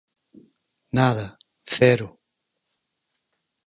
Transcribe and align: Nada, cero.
Nada, 0.97 1.25
cero. 1.75 2.07